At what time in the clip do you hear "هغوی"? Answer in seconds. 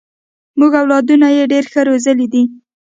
0.59-0.79